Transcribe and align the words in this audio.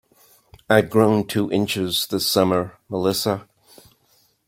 I’ve 0.67 0.89
grown 0.89 1.27
two 1.27 1.51
inches 1.51 2.07
this 2.09 2.25
summer, 2.27 2.79
Melissa. 2.89 3.47